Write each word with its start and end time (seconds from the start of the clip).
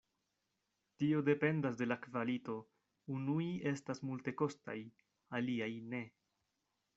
Tio 1.01 1.19
dependas 1.27 1.77
de 1.81 1.87
la 1.91 1.97
kvalito, 2.05 2.55
unuj 3.17 3.45
estas 3.73 4.01
multekostaj, 4.09 4.77
aliaj 5.41 5.71
ne. 5.93 6.03